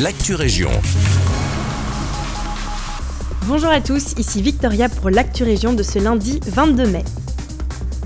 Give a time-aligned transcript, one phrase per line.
[0.00, 0.70] l'actu région.
[3.46, 7.04] Bonjour à tous, ici Victoria pour l'actu région de ce lundi 22 mai.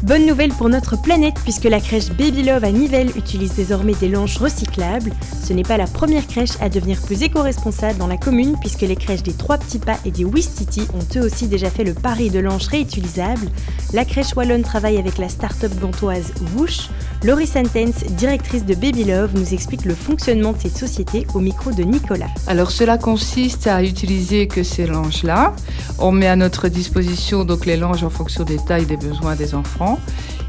[0.02, 4.08] Bonne nouvelle pour notre planète puisque la crèche Baby Love à Nivelles utilise désormais des
[4.08, 5.10] langes recyclables.
[5.42, 8.96] Ce n'est pas la première crèche à devenir plus éco-responsable dans la commune puisque les
[8.96, 12.30] crèches des Trois Petits Pas et des Wistiti ont eux aussi déjà fait le pari
[12.30, 13.48] de langes réutilisables.
[13.94, 16.90] La crèche Wallonne travaille avec la start-up gantoise Woosh.
[17.26, 21.72] Laurie Sentence, directrice de Baby Love, nous explique le fonctionnement de cette société au micro
[21.72, 22.28] de Nicolas.
[22.46, 25.52] Alors cela consiste à utiliser que ces langes-là.
[25.98, 29.34] On met à notre disposition donc les langes en fonction des tailles et des besoins
[29.34, 29.98] des enfants.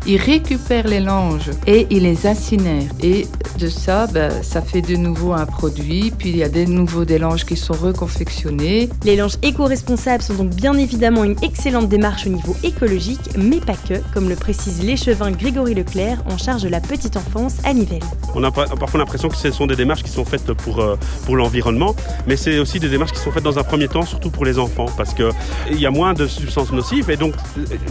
[0.05, 2.91] Ils récupèrent les langes et ils les incinèrent.
[3.01, 6.13] Et de ça, ben, ça fait de nouveau un produit.
[6.17, 8.87] Puis il y a des nouveaux des langes qui sont reconfectionnés.
[9.03, 13.75] Les langes éco-responsables sont donc bien évidemment une excellente démarche au niveau écologique, mais pas
[13.75, 18.03] que, comme le précise l'échevin Grégory Leclerc en charge de la petite enfance à Nivelles.
[18.35, 21.37] On a parfois l'impression que ce sont des démarches qui sont faites pour, euh, pour
[21.37, 21.95] l'environnement,
[22.27, 24.59] mais c'est aussi des démarches qui sont faites dans un premier temps, surtout pour les
[24.59, 27.33] enfants, parce qu'il y a moins de substances nocives et donc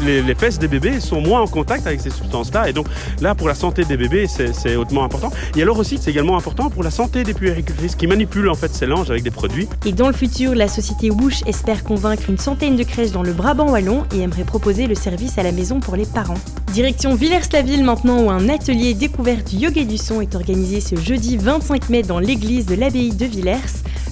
[0.04, 2.68] les, les fesses des bébés sont moins en contact avec ces substances-là.
[2.68, 2.86] Et donc
[3.22, 5.32] là, pour la santé des bébés, c'est hautement important.
[5.56, 8.74] Et alors aussi, c'est également important pour la santé des puéricultrices qui manipulent en fait
[8.74, 9.68] ces langes avec des produits.
[9.86, 13.32] Et dans le futur, la société Woosh espère convaincre une centaine de crèches dans le
[13.32, 16.38] Brabant wallon et aimerait proposer le service à la maison pour les parents.
[16.72, 21.36] Direction Villers-la-Ville maintenant où un atelier découverte du yoga du son est organisé ce jeudi
[21.36, 23.58] 25 mai dans l'église de l'abbaye de Villers.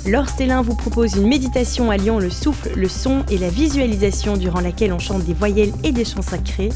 [0.06, 4.60] Laure Stellin vous propose une méditation alliant le souffle, le son et la visualisation durant
[4.60, 6.68] laquelle on chante des voyelles et des chants sacrés.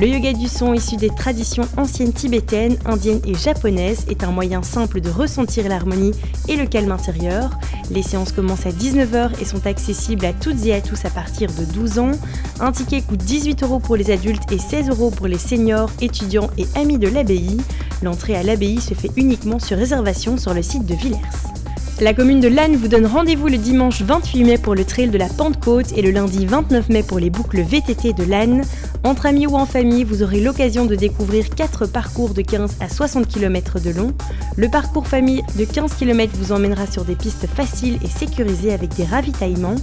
[0.00, 4.64] Le yoga du son issu des traditions anciennes tibétaines, indiennes et japonaises est un moyen
[4.64, 6.10] simple de ressentir l'harmonie
[6.48, 7.50] et le calme intérieur.
[7.92, 11.50] Les séances commencent à 19h et sont accessibles à toutes et à tous à partir
[11.52, 12.12] de 12 ans.
[12.58, 16.50] Un ticket coûte 18 euros pour les adultes et 16 euros pour les seniors, étudiants
[16.58, 17.58] et amis de l'abbaye.
[18.02, 21.61] L'entrée à l'abbaye se fait uniquement sur réservation sur le site de Villers.
[22.02, 25.18] La commune de Lannes vous donne rendez-vous le dimanche 28 mai pour le trail de
[25.18, 28.64] la Pentecôte et le lundi 29 mai pour les boucles VTT de Lannes.
[29.04, 32.88] Entre amis ou en famille, vous aurez l'occasion de découvrir 4 parcours de 15 à
[32.88, 34.12] 60 km de long.
[34.56, 38.96] Le parcours famille de 15 km vous emmènera sur des pistes faciles et sécurisées avec
[38.96, 39.76] des ravitaillements.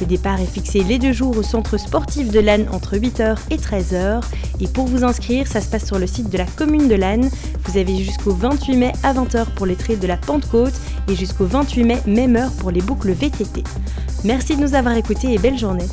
[0.00, 3.56] Le départ est fixé les deux jours au centre sportif de Lannes entre 8h et
[3.56, 4.22] 13h.
[4.60, 7.30] Et pour vous inscrire, ça se passe sur le site de la commune de Lannes.
[7.64, 10.74] Vous avez jusqu'au 28 mai à 20h pour les trails de la Pentecôte
[11.08, 13.64] et jusqu'au 28 mai, même heure pour les boucles VTT.
[14.24, 15.86] Merci de nous avoir écoutés et belle journée.